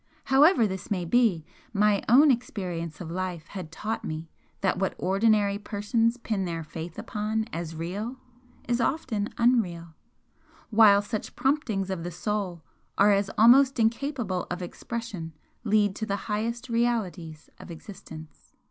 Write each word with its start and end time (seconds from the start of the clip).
However 0.23 0.65
this 0.65 0.89
may 0.89 1.05
be, 1.05 1.45
my 1.73 2.01
own 2.09 2.31
experience 2.31 3.01
of 3.01 3.11
life 3.11 3.45
had 3.49 3.71
taught 3.71 4.03
me 4.03 4.31
that 4.61 4.79
what 4.79 4.95
ordinary 4.97 5.59
persons 5.59 6.17
pin 6.17 6.45
their 6.45 6.63
faith 6.63 6.97
upon 6.97 7.45
as 7.53 7.75
real, 7.75 8.15
is 8.67 8.81
often 8.81 9.29
unreal, 9.37 9.93
while 10.71 11.03
such 11.03 11.35
promptings 11.35 11.91
of 11.91 12.03
the 12.03 12.09
soul 12.09 12.63
as 12.97 13.29
are 13.29 13.35
almost 13.37 13.77
incapable 13.79 14.47
of 14.49 14.63
expression 14.63 15.33
lead 15.63 15.95
to 15.97 16.07
the 16.07 16.15
highest 16.25 16.67
realities 16.67 17.51
of 17.59 17.69
existence. 17.69 18.53